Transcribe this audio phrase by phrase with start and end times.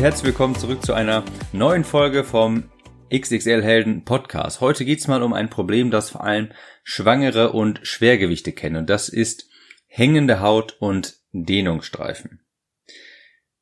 [0.00, 2.70] Herzlich willkommen zurück zu einer neuen Folge vom
[3.14, 4.62] XXL Helden Podcast.
[4.62, 8.76] Heute geht's mal um ein Problem, das vor allem Schwangere und Schwergewichte kennen.
[8.76, 9.50] Und das ist
[9.88, 12.40] hängende Haut und Dehnungsstreifen.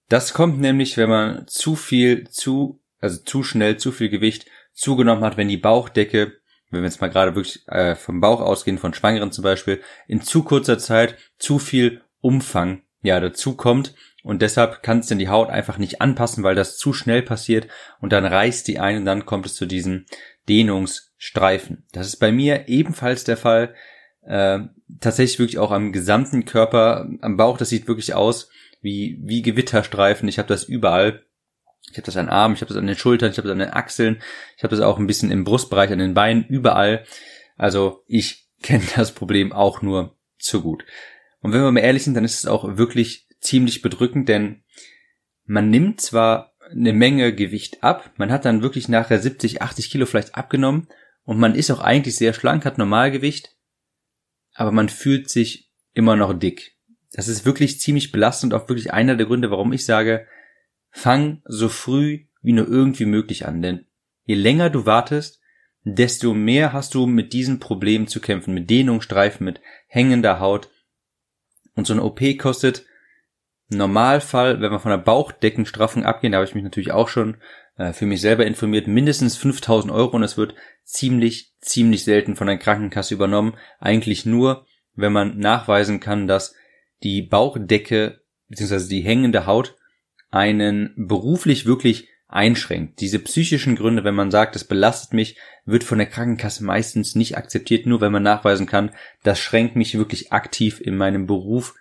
[0.09, 5.25] Das kommt nämlich, wenn man zu viel, zu, also zu schnell, zu viel Gewicht zugenommen
[5.25, 6.35] hat, wenn die Bauchdecke,
[6.71, 10.23] wenn wir jetzt mal gerade wirklich äh, vom Bauch ausgehen, von Schwangeren zum Beispiel, in
[10.23, 15.29] zu kurzer Zeit zu viel Umfang ja dazu kommt und deshalb kann es denn die
[15.29, 17.69] Haut einfach nicht anpassen, weil das zu schnell passiert
[18.01, 20.07] und dann reißt die ein und dann kommt es zu diesen
[20.49, 21.87] Dehnungsstreifen.
[21.93, 23.75] Das ist bei mir ebenfalls der Fall.
[24.23, 24.61] Äh,
[25.01, 30.29] tatsächlich wirklich auch am gesamten Körper, am Bauch, das sieht wirklich aus wie, wie Gewitterstreifen.
[30.29, 31.25] Ich habe das überall.
[31.91, 33.53] Ich habe das an den Armen, ich habe das an den Schultern, ich habe das
[33.53, 34.21] an den Achseln,
[34.59, 37.05] ich habe das auch ein bisschen im Brustbereich, an den Beinen, überall.
[37.57, 40.85] Also ich kenne das Problem auch nur zu gut.
[41.41, 44.63] Und wenn wir mal ehrlich sind, dann ist es auch wirklich ziemlich bedrückend, denn
[45.45, 50.07] man nimmt zwar eine Menge Gewicht ab, man hat dann wirklich nachher 70, 80 Kilo
[50.07, 50.89] vielleicht abgenommen
[51.23, 53.57] und man ist auch eigentlich sehr schlank, hat Normalgewicht,
[54.55, 56.77] aber man fühlt sich immer noch dick.
[57.13, 60.27] Das ist wirklich ziemlich belastend, auch wirklich einer der Gründe, warum ich sage,
[60.91, 63.87] fang so früh wie nur irgendwie möglich an, denn
[64.25, 65.41] je länger du wartest,
[65.85, 70.71] desto mehr hast du mit diesen Problemen zu kämpfen, mit Dehnungsstreifen, mit hängender Haut.
[71.79, 72.87] Und so eine OP kostet
[73.69, 77.37] Normalfall, wenn wir von der Bauchdeckenstraffung abgehen, da habe ich mich natürlich auch schon
[77.77, 82.49] äh, für mich selber informiert, mindestens 5000 Euro und es wird ziemlich, ziemlich selten von
[82.49, 83.55] der Krankenkasse übernommen.
[83.79, 86.57] Eigentlich nur, wenn man nachweisen kann, dass
[87.05, 88.89] die Bauchdecke bzw.
[88.89, 89.77] die hängende Haut
[90.33, 93.01] einen beruflich wirklich einschränkt.
[93.01, 97.37] Diese psychischen Gründe, wenn man sagt, das belastet mich, wird von der Krankenkasse meistens nicht
[97.37, 98.91] akzeptiert, nur wenn man nachweisen kann,
[99.23, 101.75] das schränkt mich wirklich aktiv in meinem Beruf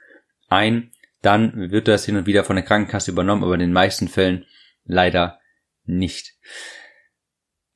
[0.50, 0.92] ein
[1.22, 4.46] dann wird das hin und wieder von der Krankenkasse übernommen, aber in den meisten Fällen
[4.86, 5.40] leider
[5.86, 6.36] nicht.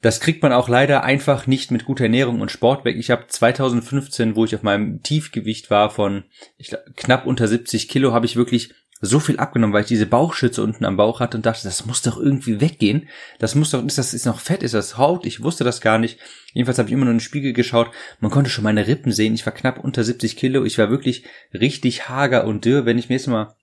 [0.01, 2.97] Das kriegt man auch leider einfach nicht mit guter Ernährung und Sport weg.
[2.97, 6.23] Ich habe 2015, wo ich auf meinem Tiefgewicht war von
[6.57, 8.73] glaub, knapp unter 70 Kilo, habe ich wirklich
[9.03, 12.03] so viel abgenommen, weil ich diese Bauchschütze unten am Bauch hatte und dachte, das muss
[12.03, 13.09] doch irgendwie weggehen.
[13.39, 15.25] Das muss doch, ist das ist noch Fett, ist das Haut?
[15.25, 16.19] Ich wusste das gar nicht.
[16.53, 17.89] Jedenfalls habe ich immer nur in den Spiegel geschaut.
[18.19, 19.33] Man konnte schon meine Rippen sehen.
[19.33, 20.63] Ich war knapp unter 70 Kilo.
[20.65, 22.85] Ich war wirklich richtig hager und dürr.
[22.85, 23.55] Wenn ich mir jetzt mal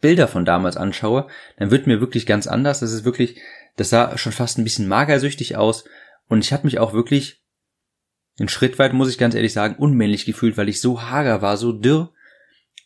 [0.00, 1.26] Bilder von damals anschaue,
[1.58, 2.78] dann wird mir wirklich ganz anders.
[2.78, 3.40] Das ist wirklich,
[3.76, 5.84] das sah schon fast ein bisschen magersüchtig aus.
[6.28, 7.42] Und ich hatte mich auch wirklich,
[8.38, 11.56] einen Schritt weit, muss ich ganz ehrlich sagen, unmännlich gefühlt, weil ich so hager war,
[11.56, 12.12] so dürr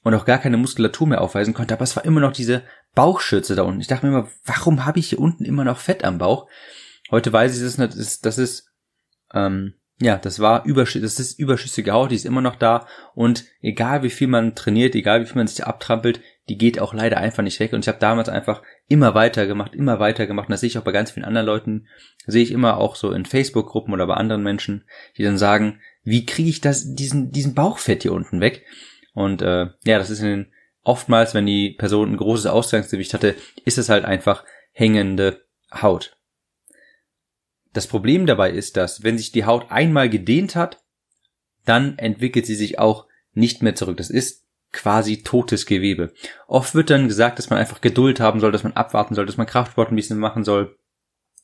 [0.07, 2.63] und auch gar keine Muskulatur mehr aufweisen konnte, aber es war immer noch diese
[2.95, 3.81] Bauchschürze da unten.
[3.81, 6.47] Ich dachte mir immer, warum habe ich hier unten immer noch Fett am Bauch?
[7.11, 8.71] Heute weiß ich, das ist, das ist,
[9.35, 12.87] ähm, ja, das war überschüssig, das ist überschüssige Haut, die ist immer noch da
[13.17, 16.95] und egal wie viel man trainiert, egal wie viel man sich abtrampelt, die geht auch
[16.95, 20.47] leider einfach nicht weg und ich habe damals einfach immer weiter gemacht, immer weiter gemacht
[20.47, 21.89] und das sehe ich auch bei ganz vielen anderen Leuten,
[22.29, 24.85] sehe ich immer auch so in Facebook-Gruppen oder bei anderen Menschen,
[25.17, 28.63] die dann sagen, wie kriege ich das, diesen, diesen Bauchfett hier unten weg?
[29.17, 33.35] Und äh, ja, das ist in den, oftmals, wenn die Person ein großes Ausgangsgewicht hatte,
[33.65, 36.19] ist es halt einfach hängende Haut.
[37.73, 40.85] Das Problem dabei ist, dass wenn sich die Haut einmal gedehnt hat,
[41.65, 43.97] dann entwickelt sie sich auch nicht mehr zurück.
[43.97, 46.13] Das ist quasi totes Gewebe.
[46.47, 49.39] Oft wird dann gesagt, dass man einfach Geduld haben soll, dass man abwarten soll, dass
[49.39, 50.79] man Kraftsport ein bisschen machen soll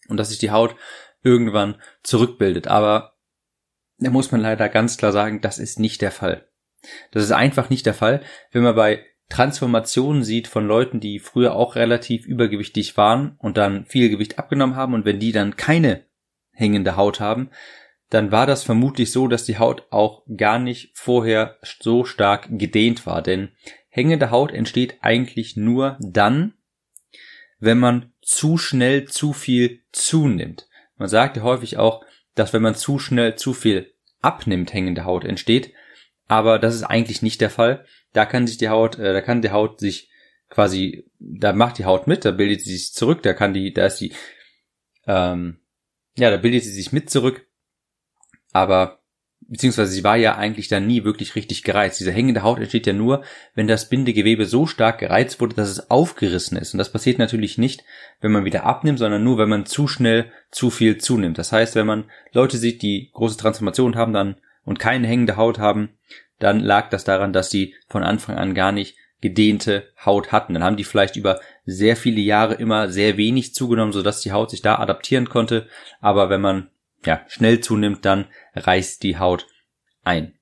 [0.09, 0.77] und dass sich die Haut
[1.23, 2.69] irgendwann zurückbildet.
[2.69, 3.15] Aber
[3.97, 6.52] da muss man leider ganz klar sagen, das ist nicht der Fall.
[7.11, 8.23] Das ist einfach nicht der Fall.
[8.51, 13.87] Wenn man bei Transformationen sieht von Leuten, die früher auch relativ übergewichtig waren und dann
[13.87, 16.05] viel Gewicht abgenommen haben und wenn die dann keine
[16.53, 17.51] hängende Haut haben,
[18.11, 23.07] dann war das vermutlich so, dass die Haut auch gar nicht vorher so stark gedehnt
[23.07, 23.23] war.
[23.23, 23.53] Denn
[23.89, 26.53] hängende Haut entsteht eigentlich nur dann,
[27.59, 30.69] wenn man zu schnell zu viel zunimmt.
[30.97, 32.05] Man sagt ja häufig auch,
[32.35, 35.73] dass wenn man zu schnell zu viel abnimmt, hängende Haut entsteht
[36.33, 37.85] aber das ist eigentlich nicht der Fall.
[38.15, 40.09] Da kann sich die Haut, äh, da kann die Haut sich
[40.49, 43.85] quasi, da macht die Haut mit, da bildet sie sich zurück, da kann die, da
[43.85, 44.15] ist die,
[45.07, 45.59] ähm,
[46.17, 47.47] ja, da bildet sie sich mit zurück.
[48.55, 49.03] Aber
[49.41, 52.01] beziehungsweise sie war ja eigentlich dann nie wirklich richtig gereizt.
[52.01, 53.23] Diese hängende Haut entsteht ja nur,
[53.55, 56.73] wenn das Bindegewebe so stark gereizt wurde, dass es aufgerissen ist.
[56.73, 57.85] Und das passiert natürlich nicht,
[58.23, 61.37] wenn man wieder abnimmt, sondern nur, wenn man zu schnell zu viel zunimmt.
[61.37, 65.59] Das heißt, wenn man Leute sieht, die große Transformationen haben dann und keine hängende Haut
[65.59, 65.91] haben,
[66.39, 70.55] dann lag das daran, dass sie von Anfang an gar nicht gedehnte Haut hatten.
[70.55, 74.51] Dann haben die vielleicht über sehr viele Jahre immer sehr wenig zugenommen, sodass die Haut
[74.51, 75.69] sich da adaptieren konnte.
[76.01, 76.71] Aber wenn man
[77.07, 79.47] ja, schnell zunimmt, dann reißt die Haut
[80.03, 80.35] ein.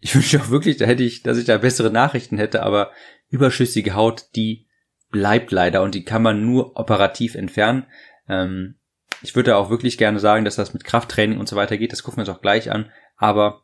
[0.00, 2.90] Ich wünsche auch wirklich, da hätte ich, dass ich da bessere Nachrichten hätte, aber
[3.28, 4.66] überschüssige Haut, die
[5.10, 7.86] bleibt leider und die kann man nur operativ entfernen.
[8.28, 8.76] Ähm,
[9.22, 11.92] ich würde auch wirklich gerne sagen, dass das mit Krafttraining und so weiter geht.
[11.92, 12.90] Das gucken wir uns auch gleich an.
[13.16, 13.62] Aber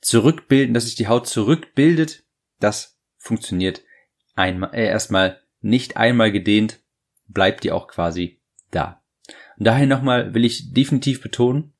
[0.00, 2.24] zurückbilden, dass sich die Haut zurückbildet,
[2.60, 3.82] das funktioniert
[4.34, 6.80] einmal, äh, erstmal nicht einmal gedehnt,
[7.26, 8.40] bleibt die auch quasi
[8.70, 9.02] da.
[9.58, 11.72] Und daher nochmal will ich definitiv betonen,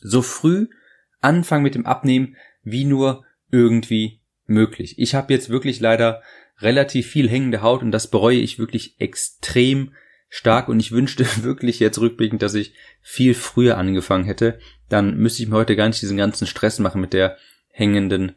[0.00, 0.68] so früh
[1.20, 4.98] anfangen mit dem Abnehmen wie nur irgendwie möglich.
[4.98, 6.22] Ich habe jetzt wirklich leider
[6.58, 9.92] relativ viel hängende Haut und das bereue ich wirklich extrem
[10.34, 14.58] stark und ich wünschte wirklich jetzt rückblickend, dass ich viel früher angefangen hätte.
[14.88, 17.36] Dann müsste ich mir heute gar nicht diesen ganzen Stress machen mit der
[17.68, 18.34] hängenden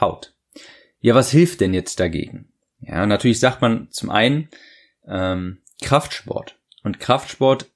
[0.00, 0.34] Haut.
[1.00, 2.48] Ja, was hilft denn jetzt dagegen?
[2.80, 4.48] Ja, natürlich sagt man zum einen
[5.06, 6.58] ähm, Kraftsport.
[6.82, 7.70] Und Kraftsport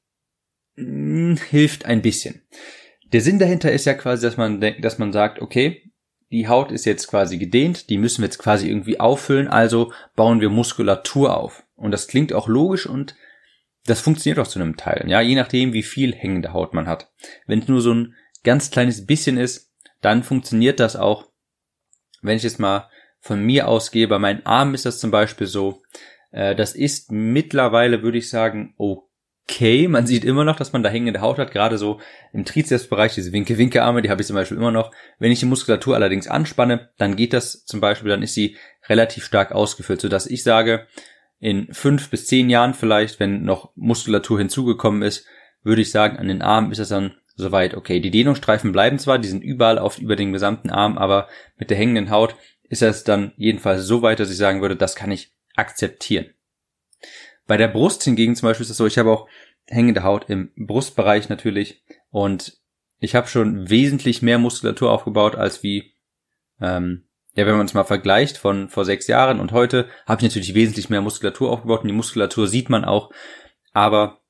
[0.77, 2.41] mh, hm, hilft ein bisschen.
[3.13, 5.93] Der Sinn dahinter ist ja quasi, dass man denkt, dass man sagt, okay,
[6.31, 10.41] die Haut ist jetzt quasi gedehnt, die müssen wir jetzt quasi irgendwie auffüllen, also bauen
[10.41, 11.65] wir Muskulatur auf.
[11.77, 13.15] Und das klingt auch logisch und
[13.89, 15.05] das funktioniert auch zu einem Teil.
[15.09, 17.11] Ja, je nachdem, wie viel hängende Haut man hat.
[17.47, 18.15] Wenn es nur so ein
[18.45, 21.29] ganz kleines bisschen ist, dann funktioniert das auch.
[22.21, 22.89] Wenn ich jetzt mal
[23.21, 25.83] von mir ausgehe, bei meinen Armen ist das zum Beispiel so,
[26.31, 29.89] äh, das ist mittlerweile, würde ich sagen, okay.
[29.89, 32.01] Man sieht immer noch, dass man da hängende Haut hat, gerade so
[32.35, 34.91] im Trizepsbereich, diese Winke-Winke-Arme, die habe ich zum Beispiel immer noch.
[35.19, 38.57] Wenn ich die Muskulatur allerdings anspanne, dann geht das zum Beispiel, dann ist sie
[38.89, 40.87] relativ stark ausgefüllt, sodass ich sage,
[41.41, 45.27] in fünf bis zehn Jahren vielleicht, wenn noch Muskulatur hinzugekommen ist,
[45.63, 48.01] würde ich sagen, an den Armen ist das dann soweit okay.
[48.01, 51.77] Die Dehnungsstreifen bleiben zwar, die sind überall auf über den gesamten Arm, aber mit der
[51.77, 52.37] hängenden Haut
[52.69, 56.27] ist das dann jedenfalls so weit, dass ich sagen würde, das kann ich akzeptieren.
[57.47, 59.29] Bei der Brust hingegen zum Beispiel ist es so, ich habe auch
[59.67, 62.59] hängende Haut im Brustbereich natürlich und
[63.01, 65.95] ich habe schon wesentlich mehr Muskulatur aufgebaut als wie,
[66.61, 67.08] ähm,
[67.39, 70.55] ja, wenn man es mal vergleicht von vor sechs Jahren und heute, habe ich natürlich
[70.55, 73.13] wesentlich mehr Muskulatur aufgebaut und die Muskulatur sieht man auch,
[73.73, 74.23] aber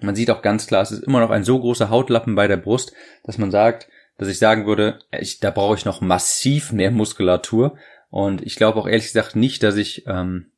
[0.00, 2.56] man sieht auch ganz klar, es ist immer noch ein so großer Hautlappen bei der
[2.56, 6.90] Brust, dass man sagt, dass ich sagen würde, ich, da brauche ich noch massiv mehr
[6.90, 7.76] Muskulatur
[8.08, 10.50] und ich glaube auch ehrlich gesagt nicht, dass ich ähm,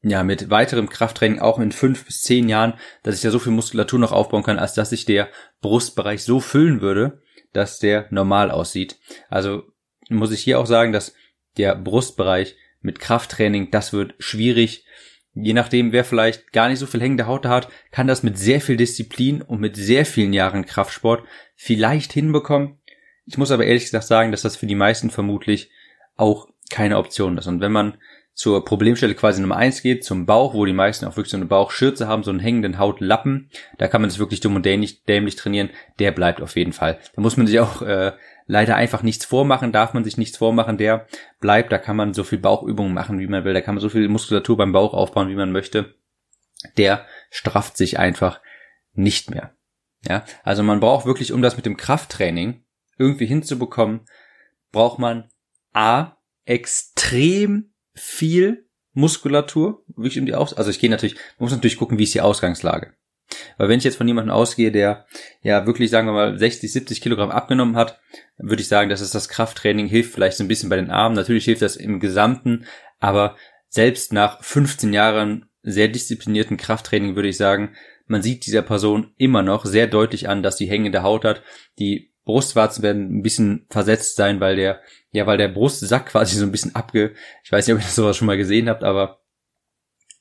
[0.00, 2.72] ja, mit weiterem Krafttraining auch in fünf bis zehn Jahren,
[3.02, 5.28] dass ich da so viel Muskulatur noch aufbauen kann, als dass sich der
[5.60, 7.20] Brustbereich so füllen würde,
[7.52, 8.98] dass der normal aussieht.
[9.28, 9.75] Also
[10.08, 11.14] muss ich hier auch sagen, dass
[11.56, 14.84] der Brustbereich mit Krafttraining, das wird schwierig.
[15.34, 18.60] Je nachdem, wer vielleicht gar nicht so viel hängende Haut hat, kann das mit sehr
[18.60, 21.24] viel Disziplin und mit sehr vielen Jahren Kraftsport
[21.54, 22.78] vielleicht hinbekommen.
[23.26, 25.70] Ich muss aber ehrlich gesagt sagen, dass das für die meisten vermutlich
[26.16, 27.46] auch keine Option ist.
[27.46, 27.98] Und wenn man
[28.36, 31.46] zur Problemstelle quasi Nummer eins geht, zum Bauch, wo die meisten auch wirklich so eine
[31.46, 33.50] Bauchschürze haben, so einen hängenden Hautlappen.
[33.78, 35.70] Da kann man es wirklich dumm und dämlich, dämlich trainieren.
[35.98, 36.98] Der bleibt auf jeden Fall.
[37.14, 38.12] Da muss man sich auch äh,
[38.46, 40.78] leider einfach nichts vormachen, darf man sich nichts vormachen.
[40.78, 41.06] Der
[41.40, 43.54] bleibt, da kann man so viel Bauchübungen machen, wie man will.
[43.54, 45.94] Da kann man so viel Muskulatur beim Bauch aufbauen, wie man möchte.
[46.76, 48.40] Der strafft sich einfach
[48.92, 49.54] nicht mehr.
[50.08, 52.64] Ja, also man braucht wirklich, um das mit dem Krafttraining
[52.98, 54.06] irgendwie hinzubekommen,
[54.72, 55.28] braucht man
[55.72, 61.52] A, extrem viel Muskulatur, wie ich um die aus, also ich gehe natürlich, man muss
[61.52, 62.94] natürlich gucken, wie ist die Ausgangslage.
[63.58, 65.06] Weil wenn ich jetzt von jemandem ausgehe, der
[65.42, 68.00] ja wirklich, sagen wir mal, 60, 70 Kilogramm abgenommen hat,
[68.38, 71.16] würde ich sagen, dass es das Krafttraining hilft vielleicht so ein bisschen bei den Armen.
[71.16, 72.66] Natürlich hilft das im Gesamten,
[73.00, 73.36] aber
[73.68, 77.74] selbst nach 15 Jahren sehr disziplinierten Krafttraining würde ich sagen,
[78.06, 81.42] man sieht dieser Person immer noch sehr deutlich an, dass sie hängende Haut hat.
[81.78, 86.44] Die Brustwarzen werden ein bisschen versetzt sein, weil der, ja, weil der Brustsack quasi so
[86.44, 89.20] ein bisschen abge, ich weiß nicht, ob ihr das sowas schon mal gesehen habt, aber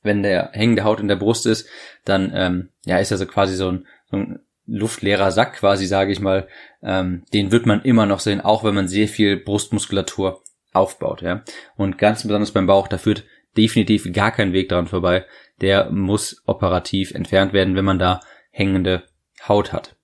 [0.05, 1.67] wenn der hängende Haut in der Brust ist,
[2.05, 6.19] dann, ähm, ja, ist also quasi so ein, so ein luftleerer Sack quasi, sage ich
[6.19, 6.47] mal,
[6.81, 10.41] ähm, den wird man immer noch sehen, auch wenn man sehr viel Brustmuskulatur
[10.73, 11.43] aufbaut, ja.
[11.75, 13.25] Und ganz besonders beim Bauch, da führt
[13.57, 15.25] definitiv gar kein Weg dran vorbei.
[15.61, 18.19] Der muss operativ entfernt werden, wenn man da
[18.51, 19.03] hängende
[19.47, 19.95] Haut hat.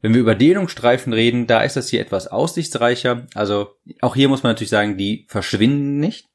[0.00, 3.26] Wenn wir über Dehnungsstreifen reden, da ist das hier etwas aussichtsreicher.
[3.34, 6.28] Also auch hier muss man natürlich sagen, die verschwinden nicht.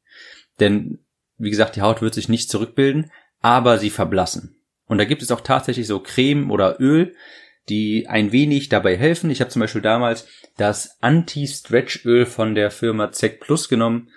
[0.60, 1.00] Denn,
[1.38, 4.56] wie gesagt, die Haut wird sich nicht zurückbilden, aber sie verblassen.
[4.88, 7.14] Und da gibt es auch tatsächlich so Creme oder Öl,
[7.70, 9.30] die ein wenig dabei helfen.
[9.30, 10.28] Ich habe zum Beispiel damals
[10.58, 14.10] das Anti-Stretch-Öl von der Firma ZEC Plus genommen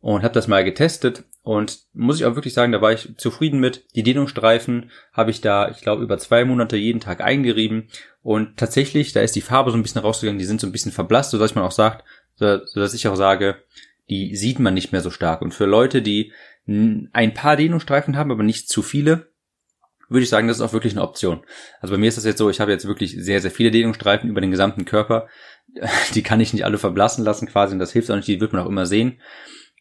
[0.00, 3.60] und habe das mal getestet und muss ich auch wirklich sagen, da war ich zufrieden
[3.60, 3.84] mit.
[3.94, 7.88] Die Dehnungsstreifen habe ich da, ich glaube, über zwei Monate jeden Tag eingerieben
[8.22, 10.90] und tatsächlich, da ist die Farbe so ein bisschen rausgegangen, die sind so ein bisschen
[10.90, 12.04] verblasst, sodass man auch sagt,
[12.34, 13.62] so dass ich auch sage,
[14.10, 15.42] die sieht man nicht mehr so stark.
[15.42, 16.32] Und für Leute, die
[16.66, 19.32] ein paar Dehnungsstreifen haben, aber nicht zu viele,
[20.08, 21.44] würde ich sagen, das ist auch wirklich eine Option.
[21.80, 24.30] Also bei mir ist das jetzt so, ich habe jetzt wirklich sehr, sehr viele Dehnungsstreifen
[24.30, 25.28] über den gesamten Körper.
[26.14, 28.52] Die kann ich nicht alle verblassen lassen quasi und das hilft auch nicht, die wird
[28.52, 29.20] man auch immer sehen.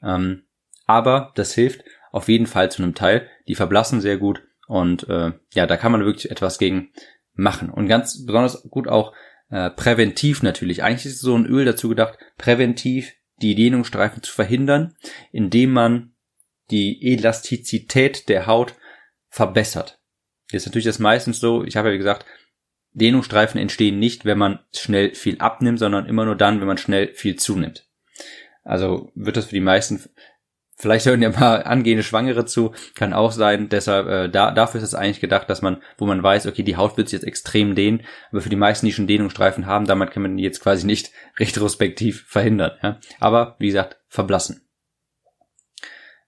[0.04, 0.44] Ähm,
[0.86, 3.30] aber das hilft auf jeden Fall zu einem Teil.
[3.48, 6.90] Die verblassen sehr gut und äh, ja, da kann man wirklich etwas gegen
[7.34, 7.70] machen.
[7.70, 9.14] Und ganz besonders gut auch
[9.50, 10.84] äh, präventiv natürlich.
[10.84, 14.96] Eigentlich ist so ein Öl dazu gedacht, präventiv die Dehnungsstreifen zu verhindern,
[15.32, 16.15] indem man
[16.72, 18.76] die Elastizität der Haut
[19.30, 20.00] verbessert.
[20.52, 22.26] Jetzt ist natürlich das meistens so, ich habe ja gesagt,
[22.94, 27.14] Dehnungsstreifen entstehen nicht, wenn man schnell viel abnimmt, sondern immer nur dann, wenn man schnell
[27.14, 27.86] viel zunimmt.
[28.64, 30.02] Also wird das für die meisten,
[30.78, 33.68] vielleicht hören ja mal angehende Schwangere zu, kann auch sein.
[33.70, 36.78] Deshalb, äh, da, dafür ist es eigentlich gedacht, dass man, wo man weiß, okay, die
[36.78, 40.12] Haut wird sich jetzt extrem dehnen, aber für die meisten, die schon Dehnungsstreifen haben, damit
[40.12, 42.72] kann man die jetzt quasi nicht retrospektiv verhindern.
[42.82, 43.00] Ja?
[43.20, 44.65] Aber wie gesagt, verblassen.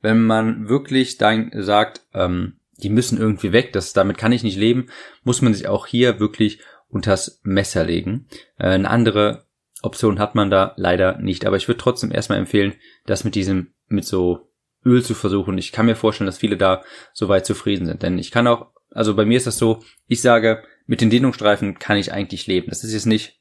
[0.02, 4.58] Wenn man wirklich dann sagt, ähm, die müssen irgendwie weg, das, damit kann ich nicht
[4.58, 4.88] leben,
[5.24, 8.28] muss man sich auch hier wirklich unters Messer legen.
[8.58, 9.48] Äh, eine andere
[9.82, 12.76] Option hat man da leider nicht, aber ich würde trotzdem erstmal empfehlen,
[13.06, 14.50] das mit diesem, mit so
[14.86, 15.58] Öl zu versuchen.
[15.58, 19.16] Ich kann mir vorstellen, dass viele da soweit zufrieden sind, denn ich kann auch, also
[19.16, 22.70] bei mir ist das so, ich sage, mit den Dehnungsstreifen kann ich eigentlich leben.
[22.70, 23.40] Das ist jetzt nicht,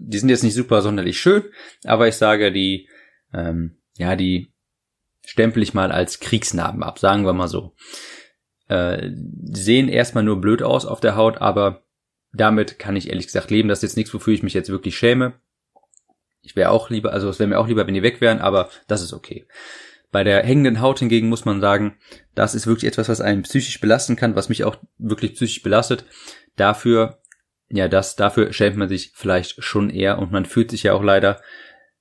[0.00, 1.44] die sind jetzt nicht super sonderlich schön,
[1.84, 2.88] aber ich sage, die,
[3.32, 4.53] ähm, ja, die
[5.26, 7.74] stempel ich mal als Kriegsnarben ab, sagen wir mal so.
[8.68, 9.10] Äh,
[9.50, 11.82] sehen erstmal nur blöd aus auf der Haut, aber
[12.32, 13.68] damit kann ich ehrlich gesagt leben.
[13.68, 15.34] Das ist jetzt nichts, wofür ich mich jetzt wirklich schäme.
[16.42, 18.68] Ich wäre auch lieber, also es wäre mir auch lieber, wenn die weg wären, aber
[18.86, 19.46] das ist okay.
[20.10, 21.96] Bei der hängenden Haut hingegen muss man sagen,
[22.34, 26.04] das ist wirklich etwas, was einen psychisch belasten kann, was mich auch wirklich psychisch belastet.
[26.56, 27.18] Dafür,
[27.68, 31.02] ja, das, dafür schämt man sich vielleicht schon eher und man fühlt sich ja auch
[31.02, 31.40] leider,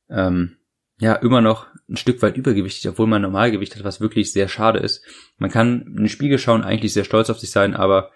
[0.10, 0.58] ähm,
[1.04, 4.80] ja, immer noch ein Stück weit übergewichtig, obwohl man Normalgewicht hat, was wirklich sehr schade
[4.80, 5.04] ist.
[5.38, 8.12] Man kann in den Spiegel schauen, eigentlich sehr stolz auf sich sein, aber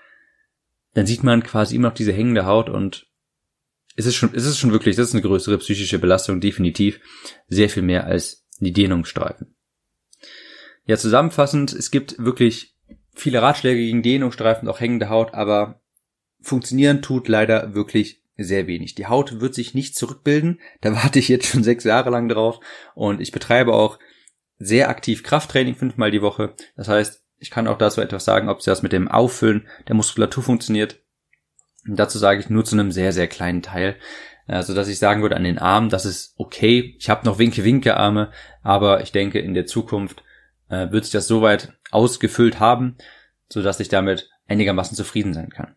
[0.93, 3.07] dann sieht man quasi immer noch diese hängende Haut und
[3.97, 7.01] es ist schon, es ist schon wirklich, das ist eine größere psychische Belastung, definitiv.
[7.49, 9.53] Sehr viel mehr als die Dehnungsstreifen.
[10.85, 12.77] Ja, zusammenfassend, es gibt wirklich
[13.13, 15.81] viele Ratschläge gegen Dehnungsstreifen, auch hängende Haut, aber
[16.39, 18.95] funktionieren tut leider wirklich sehr wenig.
[18.95, 20.59] Die Haut wird sich nicht zurückbilden.
[20.81, 22.59] Da warte ich jetzt schon sechs Jahre lang drauf.
[22.95, 23.99] Und ich betreibe auch
[24.59, 26.53] sehr aktiv Krafttraining fünfmal die Woche.
[26.75, 30.43] Das heißt, ich kann auch dazu etwas sagen, ob das mit dem Auffüllen der Muskulatur
[30.43, 30.99] funktioniert.
[31.87, 33.95] Und dazu sage ich nur zu einem sehr, sehr kleinen Teil.
[34.47, 36.95] Also, dass ich sagen würde, an den Armen, das ist okay.
[36.99, 38.31] Ich habe noch Winke-Winke-Arme,
[38.63, 40.23] aber ich denke, in der Zukunft
[40.69, 42.97] äh, wird sich das soweit ausgefüllt haben,
[43.49, 45.75] so dass ich damit einigermaßen zufrieden sein kann.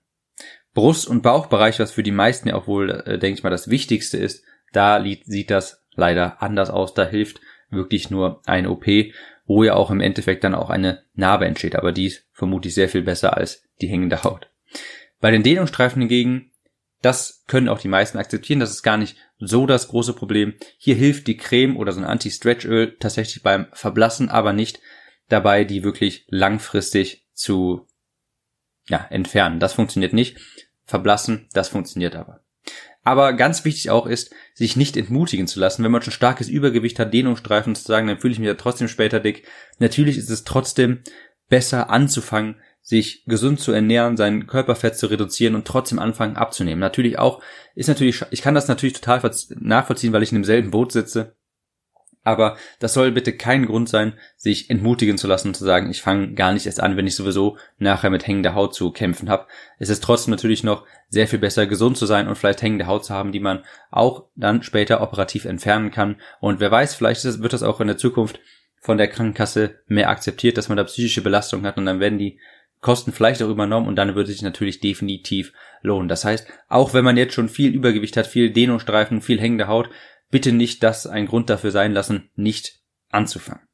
[0.74, 3.70] Brust- und Bauchbereich, was für die meisten ja auch wohl, äh, denke ich mal, das
[3.70, 6.94] Wichtigste ist, da sieht das leider anders aus.
[6.94, 8.86] Da hilft wirklich nur ein OP,
[9.46, 11.76] wo ja auch im Endeffekt dann auch eine Narbe entsteht.
[11.76, 14.50] Aber die ist vermutlich sehr viel besser als die hängende Haut.
[15.20, 16.52] Bei den Dehnungsstreifen hingegen,
[17.02, 18.60] das können auch die meisten akzeptieren.
[18.60, 20.54] Das ist gar nicht so das große Problem.
[20.78, 24.80] Hier hilft die Creme oder so ein Anti-Stretch-Öl tatsächlich beim Verblassen, aber nicht
[25.28, 27.86] dabei, die wirklich langfristig zu
[28.90, 29.60] ja, entfernen.
[29.60, 30.38] Das funktioniert nicht.
[30.84, 32.40] Verblassen, das funktioniert aber.
[33.02, 35.82] Aber ganz wichtig auch ist, sich nicht entmutigen zu lassen.
[35.82, 38.88] Wenn man schon starkes Übergewicht hat, Dehnungsstreifen zu sagen, dann fühle ich mich ja trotzdem
[38.88, 39.46] später dick.
[39.78, 41.00] Natürlich ist es trotzdem
[41.48, 46.80] besser anzufangen, sich gesund zu ernähren, sein Körperfett zu reduzieren und trotzdem anfangen abzunehmen.
[46.80, 47.42] Natürlich auch,
[47.74, 51.36] ist natürlich, ich kann das natürlich total nachvollziehen, weil ich in demselben Boot sitze.
[52.22, 56.02] Aber das soll bitte kein Grund sein, sich entmutigen zu lassen und zu sagen, ich
[56.02, 59.46] fange gar nicht erst an, wenn ich sowieso nachher mit hängender Haut zu kämpfen habe.
[59.78, 63.06] Es ist trotzdem natürlich noch sehr viel besser, gesund zu sein und vielleicht hängende Haut
[63.06, 66.20] zu haben, die man auch dann später operativ entfernen kann.
[66.40, 68.38] Und wer weiß, vielleicht wird das auch in der Zukunft
[68.80, 72.38] von der Krankenkasse mehr akzeptiert, dass man da psychische Belastung hat und dann werden die
[72.80, 76.08] Kosten vielleicht auch übernommen und dann würde sich natürlich definitiv lohnen.
[76.08, 79.90] Das heißt, auch wenn man jetzt schon viel Übergewicht hat, viel Dehnungsstreifen, viel hängende Haut,
[80.30, 83.66] bitte nicht das ein Grund dafür sein lassen, nicht anzufangen.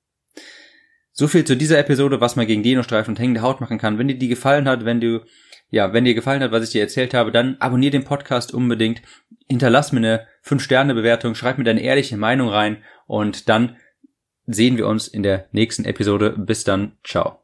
[1.13, 3.99] So viel zu dieser Episode, was man gegen Dehnostreifen und hängende Haut machen kann.
[3.99, 5.25] Wenn dir die gefallen hat, wenn du,
[5.71, 9.01] ja, wenn dir gefallen hat, was ich dir erzählt habe, dann abonniere den Podcast unbedingt,
[9.49, 13.77] hinterlass mir eine 5-Sterne-Bewertung, schreib mir deine ehrliche Meinung rein und dann
[14.47, 16.35] sehen wir uns in der nächsten Episode.
[16.37, 17.41] Bis dann, ciao.